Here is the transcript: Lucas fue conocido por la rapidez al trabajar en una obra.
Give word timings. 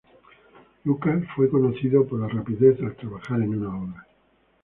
Lucas 0.83 1.23
fue 1.35 1.47
conocido 1.47 2.07
por 2.07 2.19
la 2.21 2.27
rapidez 2.27 2.81
al 2.81 2.95
trabajar 2.95 3.39
en 3.39 3.49
una 3.49 3.81
obra. 3.83 4.07